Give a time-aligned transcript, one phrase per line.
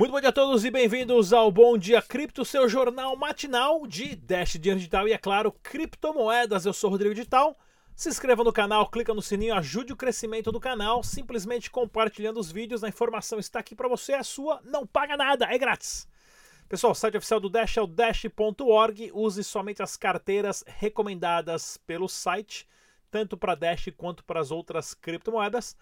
[0.00, 4.16] Muito bom dia a todos e bem-vindos ao Bom Dia Cripto, seu jornal matinal de
[4.16, 6.64] Dash Digital e, é claro, criptomoedas.
[6.64, 7.54] Eu sou Rodrigo Digital.
[7.94, 12.50] Se inscreva no canal, clica no sininho, ajude o crescimento do canal, simplesmente compartilhando os
[12.50, 12.82] vídeos.
[12.82, 16.08] A informação está aqui para você, é sua, não paga nada, é grátis.
[16.66, 19.10] Pessoal, o site oficial do Dash é o dash.org.
[19.12, 22.66] Use somente as carteiras recomendadas pelo site,
[23.10, 25.76] tanto para Dash quanto para as outras criptomoedas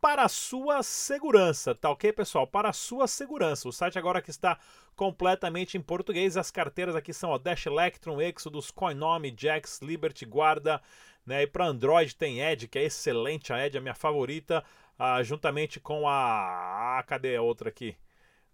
[0.00, 2.46] para a sua segurança, tá ok, pessoal?
[2.46, 3.68] Para a sua segurança.
[3.68, 4.58] O site agora que está
[4.96, 6.36] completamente em português.
[6.36, 10.80] As carteiras aqui são a Dash Electron, Exodus, Coinome, Jax, Liberty, Guarda,
[11.26, 11.42] né?
[11.42, 13.52] E para Android tem Edge, que é excelente.
[13.52, 14.64] A Edge é a minha favorita,
[14.98, 16.98] ah, juntamente com a...
[16.98, 17.96] Ah, cadê a outra aqui?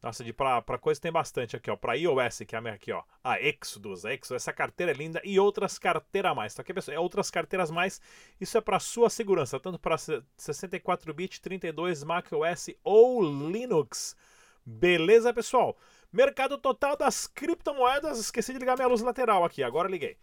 [0.04, 1.76] Nossa, de para coisa tem bastante aqui, ó.
[1.76, 3.02] Para iOS, que é a minha aqui, ó.
[3.24, 6.94] A Exodus, a Exodus, essa carteira é linda e outras carteiras mais, tá aqui, pessoal?
[6.94, 8.02] É outras carteiras mais.
[8.38, 14.14] Isso é para sua segurança, tanto para 64 bit, 32 macOS ou Linux.
[14.62, 15.74] Beleza, pessoal?
[16.12, 20.18] Mercado total das criptomoedas, esqueci de ligar minha luz lateral aqui, agora liguei.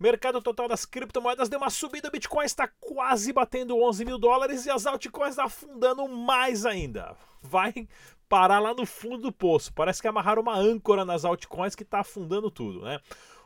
[0.00, 4.70] Mercado total das criptomoedas deu uma subida, Bitcoin está quase batendo 11 mil dólares e
[4.70, 7.14] as altcoins afundando mais ainda.
[7.42, 7.88] Vai,
[8.28, 9.72] parar lá no fundo do poço.
[9.72, 13.00] Parece que amarraram uma âncora nas altcoins que está afundando tudo, né?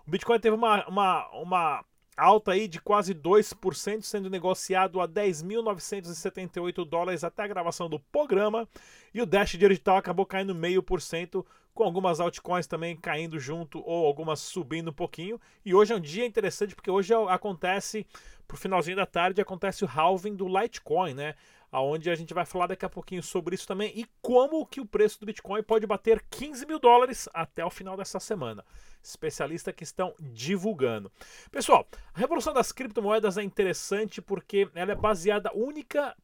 [0.07, 1.85] O Bitcoin teve uma, uma, uma
[2.17, 8.69] alta aí de quase 2%, sendo negociado a 10.978 dólares até a gravação do programa.
[9.15, 13.83] E o Dash Digital acabou caindo meio por cento, com algumas altcoins também caindo junto
[13.85, 15.41] ou algumas subindo um pouquinho.
[15.65, 18.07] E hoje é um dia interessante porque hoje acontece,
[18.47, 21.35] pro finalzinho da tarde, acontece o halving do Litecoin, né?
[21.73, 24.87] aonde a gente vai falar daqui a pouquinho sobre isso também e como que o
[24.87, 28.63] preço do Bitcoin pode bater 15 mil dólares até o final dessa semana.
[29.03, 31.11] Especialistas que estão divulgando.
[31.51, 36.15] Pessoal, a revolução das criptomoedas é interessante porque ela é baseada única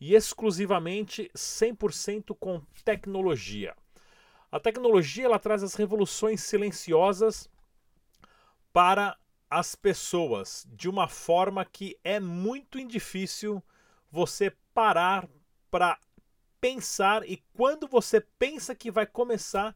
[0.00, 3.74] e exclusivamente 100% com tecnologia.
[4.54, 7.50] A tecnologia ela traz as revoluções silenciosas
[8.72, 9.18] para
[9.50, 13.60] as pessoas de uma forma que é muito difícil
[14.12, 15.28] você parar
[15.72, 15.98] para
[16.60, 19.74] pensar e quando você pensa que vai começar,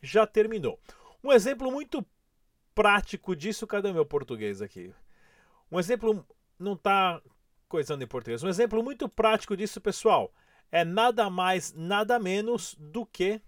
[0.00, 0.78] já terminou.
[1.24, 2.06] Um exemplo muito
[2.72, 4.94] prático disso, cadê meu português aqui?
[5.72, 6.24] Um exemplo
[6.56, 7.20] não está
[7.68, 8.44] coisando em português.
[8.44, 10.32] Um exemplo muito prático disso, pessoal,
[10.70, 13.42] é nada mais, nada menos do que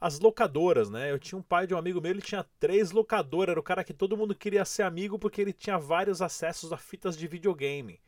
[0.00, 1.10] as locadoras, né?
[1.10, 3.82] Eu tinha um pai de um amigo meu, ele tinha três locadoras, era o cara
[3.82, 8.00] que todo mundo queria ser amigo porque ele tinha vários acessos a fitas de videogame.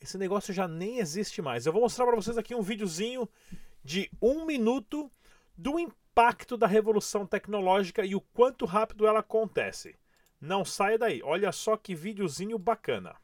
[0.00, 1.66] Esse negócio já nem existe mais.
[1.66, 3.28] Eu vou mostrar para vocês aqui um videozinho
[3.84, 5.10] de um minuto
[5.56, 9.96] do impacto da revolução tecnológica e o quanto rápido ela acontece.
[10.40, 11.22] Não saia daí.
[11.22, 13.14] Olha só que videozinho bacana.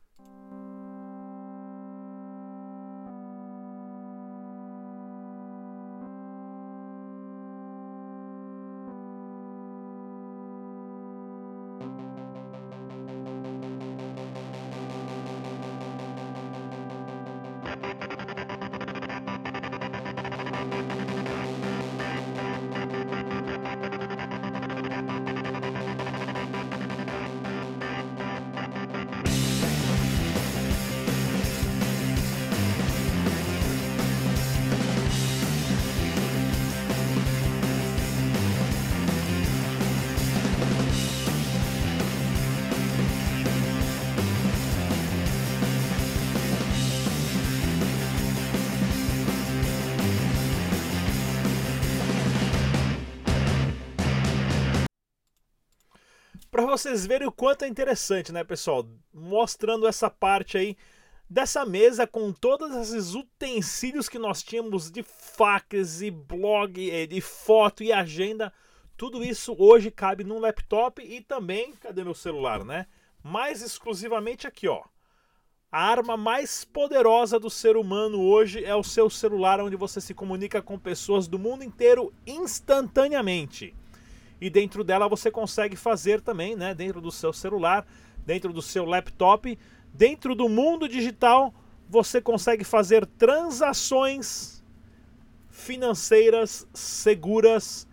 [56.67, 58.87] Vocês verem o quanto é interessante, né, pessoal?
[59.13, 60.77] Mostrando essa parte aí
[61.29, 67.21] dessa mesa com todos esses utensílios que nós tínhamos de facas e blog, eh, de
[67.21, 68.53] foto e agenda.
[68.97, 72.87] Tudo isso hoje cabe num laptop e também, cadê meu celular, né?
[73.23, 74.83] Mais exclusivamente aqui, ó.
[75.71, 80.15] A arma mais poderosa do ser humano hoje é o seu celular, onde você se
[80.15, 83.75] comunica com pessoas do mundo inteiro instantaneamente
[84.41, 87.87] e dentro dela você consegue fazer também, né, dentro do seu celular,
[88.25, 89.59] dentro do seu laptop,
[89.93, 91.55] dentro do mundo digital,
[91.89, 94.63] você consegue fazer transações
[95.49, 97.89] financeiras seguras.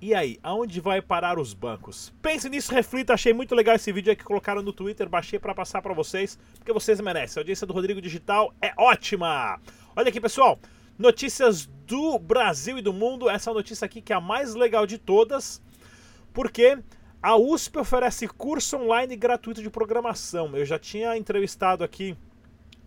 [0.00, 2.12] E aí, aonde vai parar os bancos?
[2.20, 3.14] Pense nisso, reflita.
[3.14, 6.72] Achei muito legal esse vídeo que colocaram no Twitter, baixei para passar para vocês, porque
[6.72, 7.38] vocês merecem.
[7.38, 9.60] A audiência do Rodrigo Digital é ótima.
[9.94, 10.58] Olha aqui, pessoal.
[10.98, 13.28] Notícias do Brasil e do mundo.
[13.28, 15.62] Essa notícia aqui que é a mais legal de todas,
[16.32, 16.78] porque
[17.22, 20.56] a USP oferece curso online gratuito de programação.
[20.56, 22.16] Eu já tinha entrevistado aqui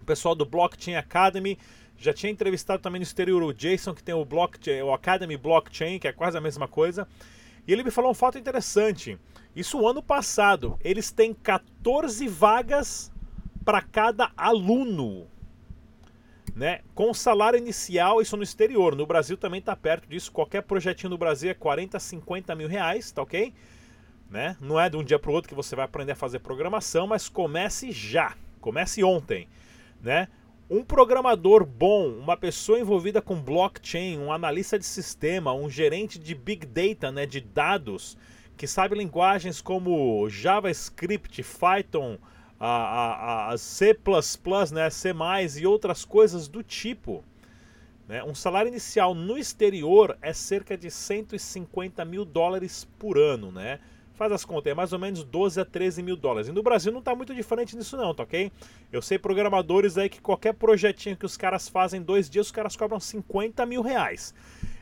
[0.01, 1.57] o pessoal do Blockchain Academy,
[1.97, 5.97] Já tinha entrevistado também no exterior o Jason, que tem o, blockchain, o Academy Blockchain,
[5.97, 7.07] que é quase a mesma coisa.
[7.65, 9.17] E ele me falou um fato interessante.
[9.55, 10.77] Isso ano passado.
[10.83, 13.11] Eles têm 14 vagas
[13.63, 15.27] para cada aluno.
[16.55, 16.79] Né?
[16.93, 18.95] Com salário inicial, isso no exterior.
[18.95, 20.31] No Brasil também está perto disso.
[20.31, 23.53] Qualquer projetinho no Brasil é 40, 50 mil reais, tá ok?
[24.29, 24.55] Né?
[24.61, 27.05] Não é de um dia para o outro que você vai aprender a fazer programação,
[27.05, 28.35] mas comece já.
[28.61, 29.49] Comece ontem.
[30.01, 30.29] Né?
[30.69, 36.33] Um programador bom, uma pessoa envolvida com blockchain, um analista de sistema, um gerente de
[36.33, 38.17] big data, né, de dados,
[38.57, 42.17] que sabe linguagens como JavaScript, Python,
[42.59, 43.95] a, a, a C++,
[44.71, 45.13] né, C++
[45.59, 47.23] e outras coisas do tipo.
[48.07, 48.23] Né?
[48.23, 53.79] Um salário inicial no exterior é cerca de 150 mil dólares por ano, né?
[54.13, 56.47] Faz as contas, é mais ou menos 12 a 13 mil dólares.
[56.47, 58.49] E no Brasil não está muito diferente nisso não, tá ok?
[58.89, 62.51] Eu sei programadores aí que qualquer projetinho que os caras fazem em dois dias, os
[62.51, 64.33] caras cobram 50 mil reais.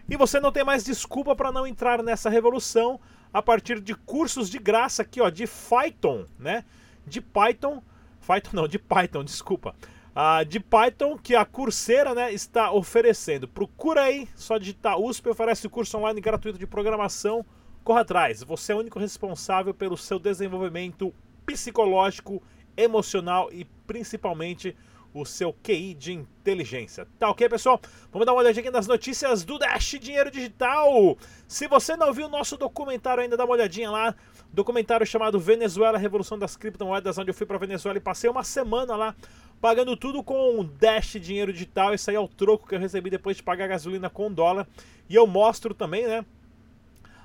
[0.08, 3.00] E você não tem mais desculpa para não entrar nessa revolução
[3.34, 6.64] a partir de cursos de graça aqui, ó, de Python, né?
[7.06, 7.82] De Python,
[8.26, 9.76] Python não, de Python, desculpa.
[10.16, 13.48] Ah, de Python que a Coursera né, está oferecendo.
[13.48, 17.46] Procura aí, só digitar USP, oferece curso online gratuito de programação
[17.84, 18.42] corra atrás.
[18.44, 21.14] Você é o único responsável pelo seu desenvolvimento
[21.46, 22.42] psicológico,
[22.76, 24.76] emocional e principalmente
[25.14, 27.08] o seu QI de inteligência.
[27.20, 27.80] Tá ok, pessoal?
[28.12, 31.18] Vamos dar uma olhadinha nas notícias do Dash Dinheiro Digital.
[31.48, 34.16] Se você não viu o nosso documentário ainda, dá uma olhadinha lá.
[34.52, 38.96] Documentário chamado Venezuela, Revolução das Criptomoedas, onde eu fui para Venezuela e passei uma semana
[38.96, 39.16] lá
[39.62, 41.94] pagando tudo com Dash Dinheiro Digital.
[41.94, 44.68] Esse aí é o troco que eu recebi depois de pagar gasolina com dólar.
[45.10, 46.26] E eu mostro também, né?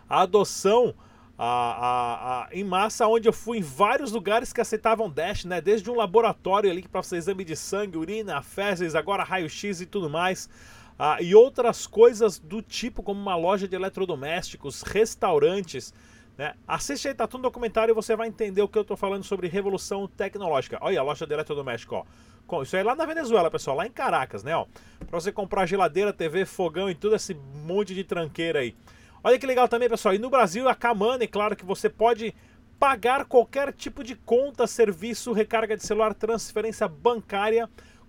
[0.09, 0.95] a adoção
[1.39, 5.61] a, a, a, em massa, onde eu fui em vários lugares que aceitavam Dash, né?
[5.61, 10.11] Desde um laboratório ali para fazer exame de sangue, urina, fezes, agora raio-x e tudo
[10.11, 10.49] mais.
[10.99, 15.95] Ah, e outras coisas do tipo, como uma loja de eletrodomésticos, restaurantes.
[16.37, 16.55] Né?
[16.67, 19.23] Assiste aí, tá tudo no documentário e você vai entender o que eu estou falando
[19.23, 20.77] sobre revolução tecnológica.
[20.81, 22.05] Olha a loja de eletrodoméstico,
[22.51, 22.63] ó.
[22.63, 24.53] Isso aí é lá na Venezuela, pessoal, lá em Caracas, né?
[24.99, 28.75] Para você comprar geladeira, TV, fogão e tudo esse monte de tranqueira aí.
[29.29, 30.15] Olha que legal também, pessoal.
[30.15, 32.35] E no Brasil, a Kamane, claro que você pode
[32.79, 37.69] pagar qualquer tipo de conta, serviço, recarga de celular, transferência bancária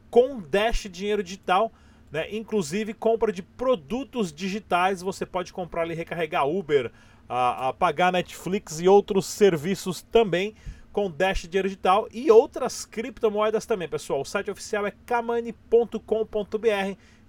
[0.09, 1.73] com Dash Dinheiro Digital.
[2.09, 2.33] Né?
[2.33, 5.01] Inclusive compra de produtos digitais.
[5.01, 6.89] Você pode comprar ali, recarregar Uber,
[7.27, 10.55] a, a pagar Netflix e outros serviços também
[10.93, 14.21] com Dash Dinheiro Digital e outras criptomoedas também, pessoal.
[14.21, 15.97] O site oficial é kamane.com.br.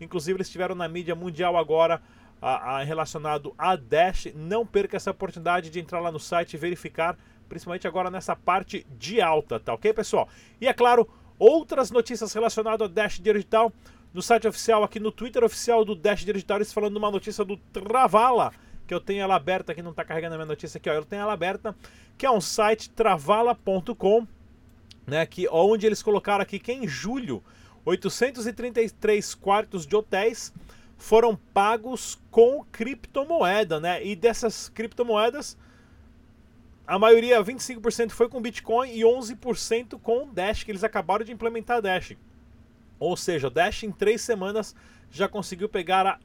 [0.01, 2.01] Inclusive, eles estiveram na mídia mundial agora
[2.41, 4.29] a, a, relacionado a Dash.
[4.35, 7.17] Não perca essa oportunidade de entrar lá no site e verificar,
[7.49, 10.29] principalmente agora nessa parte de alta, tá ok, pessoal?
[10.61, 11.09] E é claro,
[11.39, 13.73] outras notícias relacionadas ao Dash Digital
[14.13, 17.57] no site oficial, aqui no Twitter oficial do Dash Digital, eles falando uma notícia do
[17.57, 18.53] Travala,
[18.87, 21.05] que eu tenho ela aberta aqui, não está carregando a minha notícia aqui, ó, eu
[21.05, 21.77] tenho ela aberta,
[22.19, 24.27] que é um site travala.com,
[25.07, 27.43] né, que, onde eles colocaram aqui que em julho
[27.85, 30.53] 833 quartos de hotéis
[31.01, 34.05] foram pagos com criptomoeda, né?
[34.05, 35.57] E dessas criptomoedas,
[36.87, 41.81] a maioria, 25% foi com Bitcoin e 11% com Dash, que eles acabaram de implementar
[41.81, 42.15] Dash.
[42.99, 44.77] Ou seja, Dash em três semanas
[45.11, 46.19] já conseguiu pegar a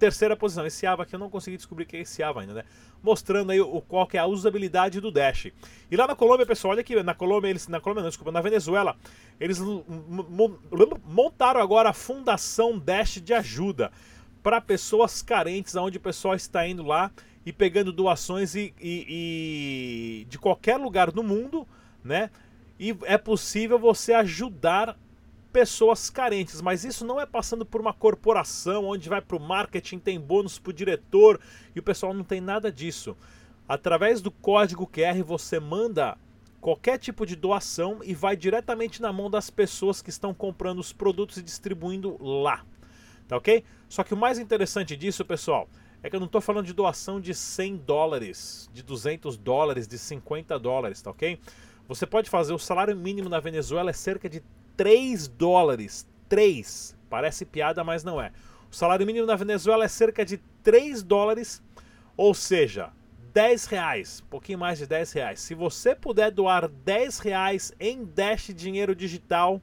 [0.00, 0.66] terceira posição.
[0.66, 2.64] Esse AVA aqui eu não consegui descobrir que é esse AVA ainda, né?
[3.02, 5.52] Mostrando aí o, qual que é a usabilidade do Dash.
[5.90, 8.40] E lá na Colômbia, pessoal, olha aqui, na Colômbia, eles, na Colômbia não, desculpa, na
[8.40, 8.96] Venezuela,
[9.38, 9.60] eles
[11.04, 13.92] montaram agora a Fundação Dash de Ajuda
[14.42, 17.12] para pessoas carentes, onde o pessoal está indo lá
[17.44, 21.68] e pegando doações e, e, e de qualquer lugar do mundo,
[22.02, 22.30] né?
[22.78, 24.96] E é possível você ajudar
[25.52, 29.98] pessoas carentes, mas isso não é passando por uma corporação onde vai para o marketing,
[29.98, 31.40] tem bônus para o diretor
[31.74, 33.16] e o pessoal não tem nada disso.
[33.68, 36.16] Através do código QR você manda
[36.60, 40.92] qualquer tipo de doação e vai diretamente na mão das pessoas que estão comprando os
[40.92, 42.64] produtos e distribuindo lá.
[43.26, 43.64] Tá ok?
[43.88, 45.68] Só que o mais interessante disso, pessoal,
[46.02, 49.98] é que eu não estou falando de doação de 100 dólares, de 200 dólares, de
[49.98, 51.38] 50 dólares, tá ok?
[51.86, 54.42] Você pode fazer, o salário mínimo na Venezuela é cerca de
[54.80, 56.08] 3 dólares.
[56.26, 56.96] 3.
[57.10, 58.32] Parece piada, mas não é.
[58.72, 61.62] O salário mínimo na Venezuela é cerca de 3 dólares,
[62.16, 62.90] ou seja,
[63.34, 65.40] 10 reais, um pouquinho mais de 10 reais.
[65.40, 69.60] Se você puder doar 10 reais em Dash dinheiro digital,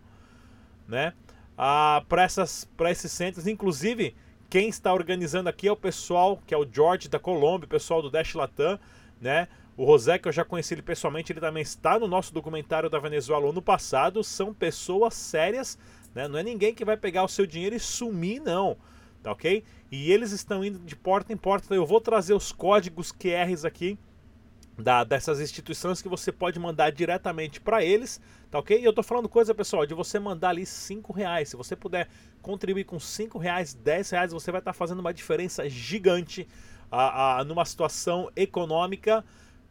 [0.87, 1.13] né,
[1.57, 4.15] ah, para esses centros, inclusive
[4.51, 8.03] quem está organizando aqui é o pessoal que é o George da Colômbia, o pessoal
[8.03, 8.79] do Dash Latam,
[9.19, 9.47] né?
[9.75, 12.97] O José, que eu já conheci ele pessoalmente, ele também está no nosso documentário da
[12.97, 14.23] Venezuela ano passado.
[14.23, 15.77] São pessoas sérias,
[16.15, 16.27] né?
[16.27, 18.77] Não é ninguém que vai pegar o seu dinheiro e sumir, não.
[19.21, 19.63] Tá ok?
[19.91, 21.73] E eles estão indo de porta em porta.
[21.75, 23.99] Eu vou trazer os códigos QRs aqui
[24.77, 28.21] da, dessas instituições que você pode mandar diretamente para eles,
[28.51, 28.79] tá ok?
[28.79, 31.49] E eu tô falando coisa, pessoal, de você mandar ali 5 reais.
[31.49, 32.07] Se você puder
[32.41, 36.47] contribuir com 5 reais, 10 reais, você vai estar tá fazendo uma diferença gigante
[36.91, 39.23] a, a, numa situação econômica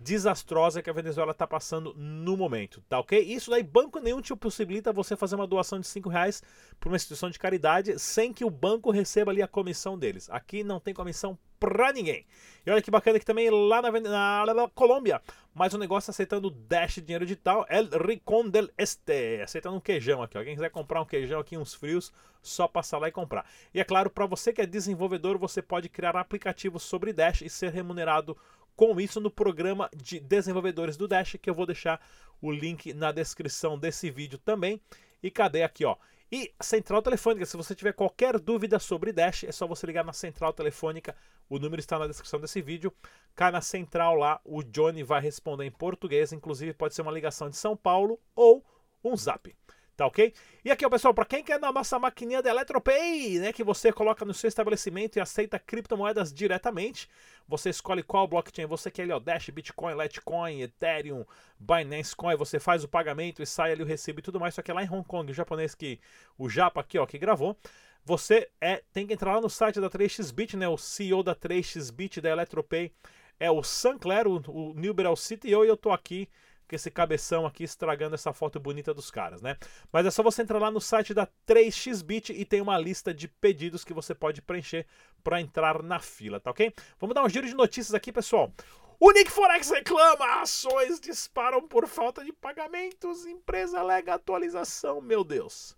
[0.07, 3.19] desastrosa que a Venezuela está passando no momento, tá ok?
[3.19, 6.45] Isso daí, banco nenhum te possibilita você fazer uma doação de 5 reais
[6.79, 10.31] para uma instituição de caridade sem que o banco receba ali a comissão deles.
[10.31, 12.25] Aqui não tem comissão pra ninguém.
[12.65, 15.21] E olha que bacana que também lá na, na, na Colômbia,
[15.53, 20.39] mais um negócio aceitando Dash dinheiro digital, El Ricon del Este, aceitando um queijão aqui.
[20.39, 23.45] Alguém quiser comprar um queijão aqui, uns frios, só passar lá e comprar.
[23.75, 27.51] E é claro, para você que é desenvolvedor, você pode criar aplicativos sobre Dash e
[27.51, 28.37] ser remunerado
[28.77, 32.01] com isso no programa de desenvolvedores do Dash, que eu vou deixar
[32.41, 34.81] o link na descrição desse vídeo também.
[35.23, 35.97] E cadê aqui, ó?
[36.31, 40.13] E central telefônica, se você tiver qualquer dúvida sobre Dash, é só você ligar na
[40.13, 41.17] central telefônica.
[41.49, 42.93] O número está na descrição desse vídeo.
[43.35, 47.49] Cai na central lá, o Johnny vai responder em português, inclusive pode ser uma ligação
[47.49, 48.65] de São Paulo ou
[49.05, 49.55] um zap.
[49.97, 50.35] Tá ok?
[50.63, 53.91] E aqui, ó, pessoal, para quem quer na nossa maquininha da EletroPay, né, que você
[53.91, 57.09] coloca no seu estabelecimento e aceita criptomoedas diretamente,
[57.49, 61.25] você escolhe qual blockchain você quer ali, ó, Dash, Bitcoin, Litecoin, Ethereum,
[61.59, 64.61] Binance Coin, você faz o pagamento e sai ali o recibo e tudo mais, só
[64.61, 65.99] que lá em Hong Kong, o japonês que,
[66.37, 67.57] o Japa aqui, ó, que gravou,
[68.05, 72.21] você é, tem que entrar lá no site da 3xBit, né, o CEO da 3xBit
[72.21, 72.93] da EletroPay
[73.41, 76.29] é o Sancler, o, o Nilber é o CTO e eu tô aqui
[76.69, 79.57] com esse cabeção aqui estragando essa foto bonita dos caras, né?
[79.93, 83.29] Mas é só você entrar lá no site da 3xBit e tem uma lista de
[83.29, 84.87] pedidos que você pode preencher
[85.23, 86.73] para entrar na fila, tá ok?
[86.99, 88.53] Vamos dar um giro de notícias aqui, pessoal.
[88.99, 95.77] O Nick Forex reclama, ações disparam por falta de pagamentos, empresa alega atualização, meu Deus.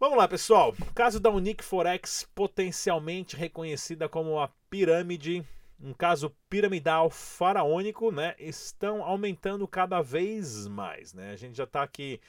[0.00, 0.74] Vamos lá, pessoal.
[0.94, 5.42] Caso da Unique Forex, potencialmente reconhecida como a pirâmide
[5.80, 11.12] um caso piramidal faraônico, né, estão aumentando cada vez mais.
[11.12, 11.32] Né?
[11.32, 12.20] A gente já está aqui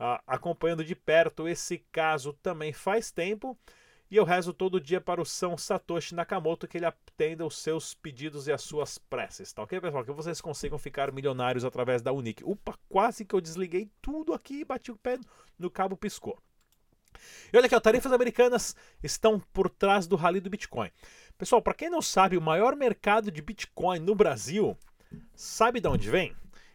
[0.00, 3.56] uh, acompanhando de perto esse caso também faz tempo.
[4.08, 7.92] E eu rezo todo dia para o São Satoshi Nakamoto que ele atenda os seus
[7.92, 10.04] pedidos e as suas preces, tá ok, pessoal?
[10.04, 12.44] Que vocês consigam ficar milionários através da Unique.
[12.44, 15.18] Upa, quase que eu desliguei tudo aqui e bati o pé
[15.58, 16.38] no cabo piscou.
[17.52, 20.90] E olha aqui, ó, tarifas americanas estão por trás do rally do Bitcoin.
[21.38, 24.74] Pessoal, para quem não sabe, o maior mercado de Bitcoin no Brasil,
[25.34, 26.34] sabe de onde vem?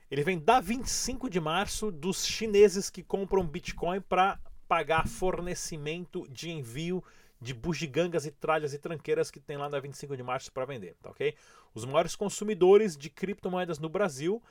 [0.09, 4.37] Ele vem da 25 de março dos chineses que compram Bitcoin para
[4.67, 7.03] pagar fornecimento de envio
[7.41, 10.95] de bugigangas e tralhas e tranqueiras que tem lá na 25 de março para vender,
[11.01, 11.33] tá ok?
[11.73, 14.43] Os maiores consumidores de criptomoedas no Brasil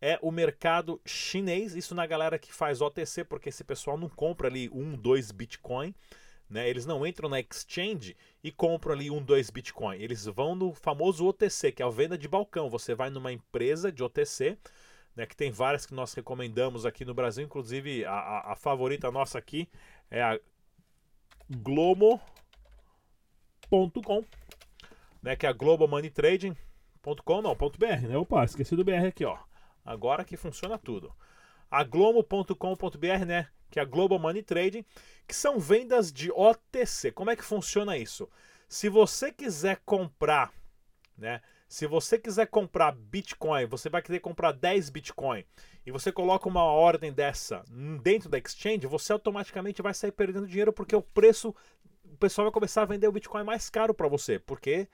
[0.00, 4.46] é o mercado chinês, isso na galera que faz OTC, porque esse pessoal não compra
[4.46, 5.92] ali um, dois Bitcoin,
[6.48, 6.68] né?
[6.68, 9.96] Eles não entram na exchange e compram ali um, dois Bitcoin.
[9.96, 12.70] Eles vão no famoso OTC, que é a venda de balcão.
[12.70, 14.56] Você vai numa empresa de OTC,
[15.16, 19.10] né, que tem várias que nós recomendamos aqui no Brasil, inclusive a, a, a favorita
[19.10, 19.68] nossa aqui
[20.10, 20.38] é a
[21.50, 22.20] Glomo.com,
[25.22, 28.16] né, que é a Global Money Trading.com, não, .br, né?
[28.16, 29.38] Opa, esqueci do BR aqui, ó.
[29.84, 31.12] Agora que funciona tudo.
[31.70, 33.48] A Glomo.com.br, né?
[33.70, 34.84] Que é a Global Money Trading,
[35.26, 37.12] que são vendas de OTC.
[37.12, 38.28] Como é que funciona isso?
[38.68, 40.52] Se você quiser comprar,
[41.16, 41.40] né?
[41.68, 45.44] Se você quiser comprar Bitcoin, você vai querer comprar 10 Bitcoin
[45.84, 47.64] e você coloca uma ordem dessa
[48.02, 51.54] dentro da exchange, você automaticamente vai sair perdendo dinheiro porque o preço,
[52.04, 54.88] o pessoal vai começar a vender o Bitcoin mais caro para você, porque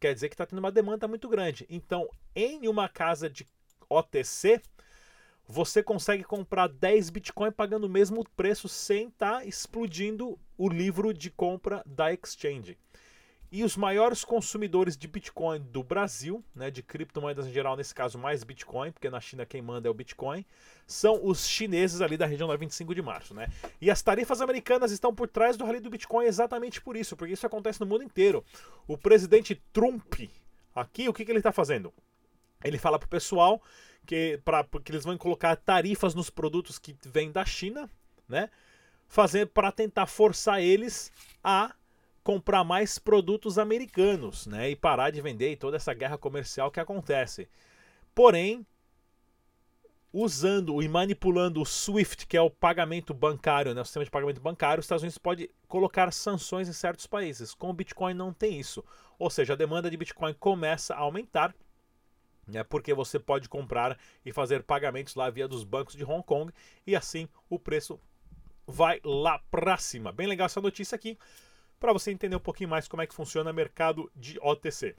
[0.00, 1.66] quer dizer que está tendo uma demanda muito grande.
[1.68, 3.46] Então, em uma casa de
[3.88, 4.62] OTC,
[5.48, 11.14] você consegue comprar 10 Bitcoin pagando o mesmo preço sem estar tá explodindo o livro
[11.14, 12.76] de compra da exchange.
[13.50, 18.18] E os maiores consumidores de Bitcoin do Brasil, né, de criptomoedas em geral, nesse caso
[18.18, 20.44] mais Bitcoin, porque na China quem manda é o Bitcoin,
[20.84, 23.32] são os chineses ali da região da 25 de março.
[23.32, 23.46] Né?
[23.80, 27.34] E as tarifas americanas estão por trás do rally do Bitcoin exatamente por isso, porque
[27.34, 28.44] isso acontece no mundo inteiro.
[28.86, 30.14] O presidente Trump,
[30.74, 31.94] aqui, o que, que ele está fazendo?
[32.64, 33.62] Ele fala para o pessoal
[34.06, 37.90] que, pra, porque eles vão colocar tarifas nos produtos que vêm da China,
[38.28, 38.48] né?
[39.08, 41.12] Fazer para tentar forçar eles
[41.44, 41.74] a
[42.22, 44.70] comprar mais produtos americanos, né?
[44.70, 47.48] E parar de vender e toda essa guerra comercial que acontece.
[48.14, 48.66] Porém,
[50.12, 54.40] usando e manipulando o SWIFT, que é o pagamento bancário, né, o sistema de pagamento
[54.40, 57.52] bancário, os Estados Unidos pode colocar sanções em certos países.
[57.52, 58.82] Com o Bitcoin não tem isso.
[59.18, 61.54] Ou seja, a demanda de Bitcoin começa a aumentar
[62.46, 66.52] né, porque você pode comprar e fazer pagamentos lá via dos bancos de Hong Kong
[66.86, 68.00] e assim o preço
[68.66, 70.12] vai lá pra cima.
[70.12, 71.18] Bem legal essa notícia aqui
[71.78, 74.96] para você entender um pouquinho mais como é que funciona o mercado de OTC.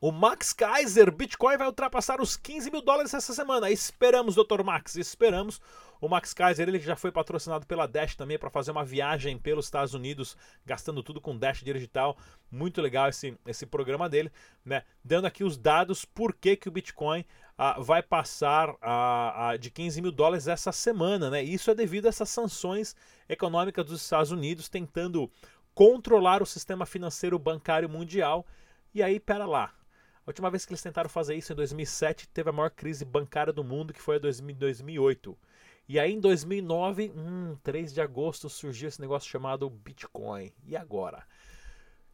[0.00, 3.70] O Max Kaiser, Bitcoin vai ultrapassar os 15 mil dólares essa semana.
[3.70, 4.62] Esperamos, Dr.
[4.64, 5.60] Max, esperamos.
[6.02, 9.66] O Max Kaiser ele já foi patrocinado pela Dash também para fazer uma viagem pelos
[9.66, 12.18] Estados Unidos, gastando tudo com Dash digital.
[12.50, 14.32] Muito legal esse, esse programa dele,
[14.64, 14.82] né?
[15.04, 17.24] Dando aqui os dados por que, que o Bitcoin
[17.56, 21.40] ah, vai passar ah, de 15 mil dólares essa semana, né?
[21.40, 22.96] Isso é devido a essas sanções
[23.28, 25.30] econômicas dos Estados Unidos tentando
[25.72, 28.44] controlar o sistema financeiro bancário mundial.
[28.92, 29.72] E aí, pera lá,
[30.26, 33.52] a última vez que eles tentaram fazer isso, em 2007, teve a maior crise bancária
[33.52, 35.38] do mundo, que foi em 2008.
[35.92, 40.50] E aí, em 2009, hum, 3 de agosto, surgiu esse negócio chamado Bitcoin.
[40.64, 41.22] E agora?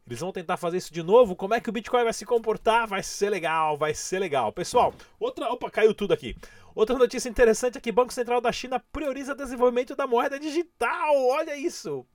[0.05, 1.33] Eles vão tentar fazer isso de novo?
[1.33, 2.89] Como é que o Bitcoin vai se comportar?
[2.89, 4.51] Vai ser legal, vai ser legal.
[4.51, 5.49] Pessoal, outra.
[5.49, 6.35] Opa, caiu tudo aqui.
[6.75, 11.15] Outra notícia interessante é que o Banco Central da China prioriza desenvolvimento da moeda digital.
[11.15, 12.05] Olha isso!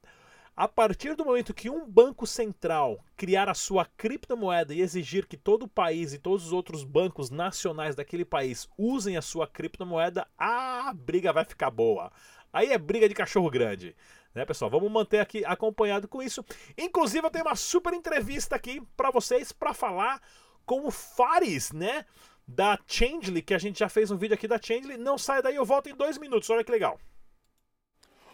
[0.57, 5.37] A partir do momento que um banco central criar a sua criptomoeda e exigir que
[5.37, 10.29] todo o país e todos os outros bancos nacionais daquele país usem a sua criptomoeda,
[10.39, 12.13] a briga vai ficar boa.
[12.53, 13.97] Aí é briga de cachorro grande.
[14.33, 14.71] Né, pessoal?
[14.71, 16.45] Vamos manter aqui acompanhado com isso.
[16.79, 20.23] Inclusive, eu tenho uma super entrevista aqui para vocês para falar
[20.65, 22.05] com o Fares, né?
[22.47, 24.99] Da Changely, que a gente já fez um vídeo aqui da Changely.
[24.99, 26.49] Não sai daí, eu volto em dois minutos.
[26.49, 26.97] Olha que legal.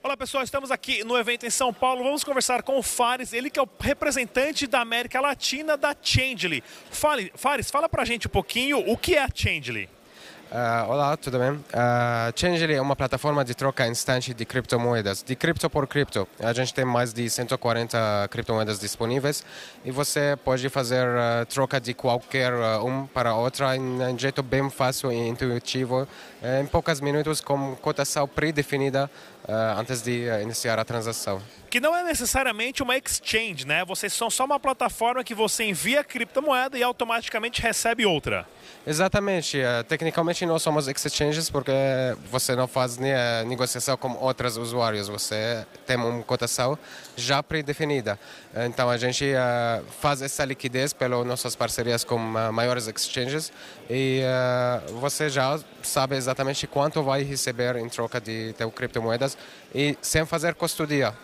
[0.03, 2.03] Olá pessoal, estamos aqui no evento em São Paulo.
[2.03, 6.65] Vamos conversar com o Fares, ele que é o representante da América Latina da Changely.
[6.91, 9.91] Fale, Fares, fala pra gente um pouquinho o que é a Changely.
[10.51, 11.51] Uh, olá, tudo bem?
[11.53, 16.27] Uh, Changely é uma plataforma de troca instante de criptomoedas, de cripto por cripto.
[16.41, 19.45] A gente tem mais de 140 criptomoedas disponíveis
[19.85, 24.43] e você pode fazer uh, troca de qualquer uh, um para outra em um jeito
[24.43, 26.09] bem fácil e intuitivo,
[26.43, 29.09] em poucos minutos com cotação pré-definida
[29.49, 33.85] antes de iniciar a transação que não é necessariamente uma exchange, né?
[33.85, 38.45] Vocês são só uma plataforma que você envia criptomoeda e automaticamente recebe outra.
[38.85, 39.59] Exatamente.
[39.59, 41.71] Uh, tecnicamente não somos exchanges porque
[42.29, 43.13] você não faz ne
[43.47, 45.07] negociação com outros usuários.
[45.07, 46.77] Você tem uma cotação
[47.17, 48.19] já predefinida.
[48.67, 49.27] Então a gente
[50.01, 53.53] faz essa liquidez pelas nossas parcerias com maiores exchanges
[53.89, 54.23] e
[55.01, 58.71] você já sabe exatamente quanto vai receber em troca de teu
[59.75, 61.15] e sem fazer custodia.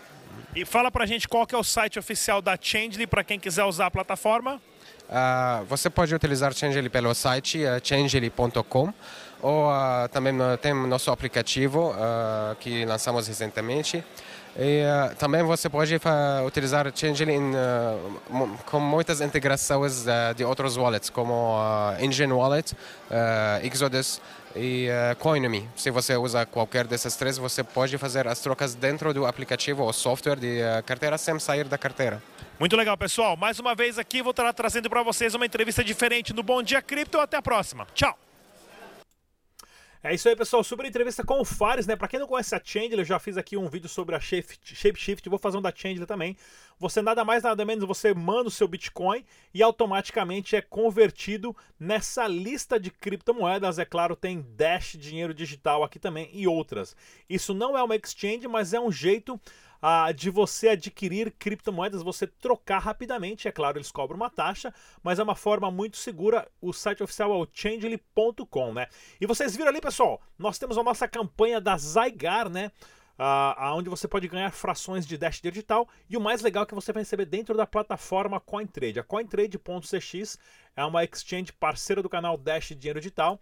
[0.55, 3.63] E fala pra gente qual que é o site oficial da Changely para quem quiser
[3.63, 4.61] usar a plataforma.
[5.07, 8.93] Uh, você pode utilizar Changely pelo site uh, changely.com
[9.41, 14.03] ou uh, também tem nosso aplicativo uh, que lançamos recentemente.
[14.59, 15.99] E uh, também você pode
[16.45, 21.55] utilizar Changely in, uh, com muitas integrações de outros wallets, como
[21.99, 22.75] Engine Wallet,
[23.61, 24.19] Exodus
[24.55, 24.87] e
[25.19, 25.69] Coinomi.
[25.75, 29.93] Se você usa qualquer dessas três, você pode fazer as trocas dentro do aplicativo ou
[29.93, 32.21] software de carteira sem sair da carteira.
[32.59, 33.37] Muito legal, pessoal.
[33.37, 36.81] Mais uma vez aqui vou estar trazendo para vocês uma entrevista diferente no Bom Dia
[36.81, 37.19] Cripto.
[37.19, 37.85] Até a próxima.
[37.93, 38.17] Tchau.
[40.09, 40.63] É isso aí, pessoal.
[40.63, 41.93] A entrevista com o Fares, né?
[41.93, 45.27] Para quem não conhece a Chandler, eu já fiz aqui um vídeo sobre a Shapeshift,
[45.27, 46.37] vou fazer um da Chandler também.
[46.79, 52.25] Você nada mais, nada menos, você manda o seu Bitcoin e automaticamente é convertido nessa
[52.25, 53.79] lista de criptomoedas.
[53.79, 56.95] É claro, tem Dash, dinheiro digital aqui também e outras.
[57.29, 59.37] Isso não é uma exchange, mas é um jeito
[59.81, 63.47] ah, de você adquirir criptomoedas, você trocar rapidamente.
[63.47, 66.47] É claro, eles cobram uma taxa, mas é uma forma muito segura.
[66.61, 68.87] O site oficial é o changely.com, né?
[69.19, 72.71] E vocês viram ali, pessoal, nós temos a nossa campanha da Zygar, né?
[73.19, 76.75] Uh, onde você pode ganhar frações de Dash digital e o mais legal é que
[76.75, 78.99] você vai receber dentro da plataforma CoinTrade.
[78.99, 80.37] A CoinTrade.cx
[80.75, 83.41] é uma exchange parceira do canal Dash Dinheiro Digital,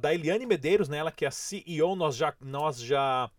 [0.00, 3.30] da Eliane Medeiros, né, ela que é a CEO, nós já, nós já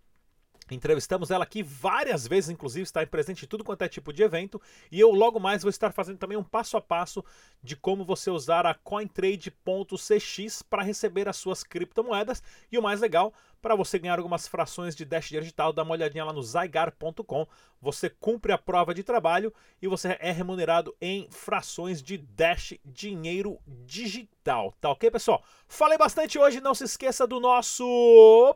[0.76, 4.62] Entrevistamos ela aqui várias vezes, inclusive está presente em tudo quanto é tipo de evento.
[4.92, 7.24] E eu logo mais vou estar fazendo também um passo a passo
[7.64, 12.44] de como você usar a CoinTrade.cx para receber as suas criptomoedas.
[12.72, 16.26] E o mais legal, para você ganhar algumas frações de Dash digital, dá uma olhadinha
[16.26, 17.48] lá no zygar.com.
[17.82, 23.60] Você cumpre a prova de trabalho e você é remunerado em frações de Dash dinheiro
[23.86, 24.74] digital.
[24.80, 25.44] Tá ok, pessoal?
[25.68, 28.56] Falei bastante hoje, não se esqueça do nosso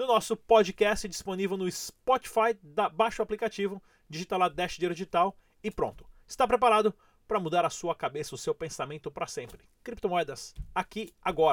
[0.00, 2.58] do nosso podcast disponível no Spotify.
[2.62, 6.06] Da, baixa o aplicativo, digita lá Dash Dinheiro Digital e pronto.
[6.26, 6.94] Está preparado
[7.28, 9.68] para mudar a sua cabeça, o seu pensamento para sempre.
[9.84, 11.48] Criptomoedas, aqui, agora.